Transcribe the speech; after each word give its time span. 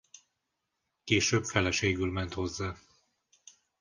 Később 1.03 1.43
feleségül 1.45 2.11
ment 2.11 2.33
hozzá. 2.33 2.75